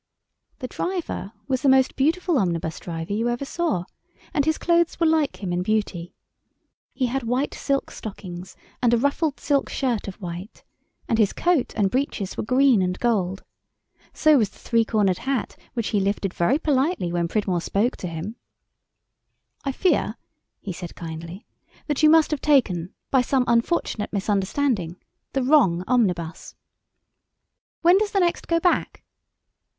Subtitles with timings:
[0.57, 3.83] The driver was the most beautiful omnibus driver you ever saw,
[4.33, 6.15] and his clothes were like him in beauty.
[6.91, 10.63] He had white silk stockings and a ruffled silk shirt of white,
[11.07, 13.43] and his coat and breeches were green and gold.
[14.11, 18.07] So was the three cornered hat which he lifted very politely when Pridmore spoke to
[18.07, 18.37] him.
[19.63, 20.17] [Illustration: HE WAVED AWAY THE EIGHTPENCE.] "I fear,"
[20.61, 21.45] he said kindly,
[21.85, 24.97] "that you must have taken, by some unfortunate misunderstanding,
[25.33, 26.55] the wrong omnibus."
[27.83, 29.03] "When does the next go back?"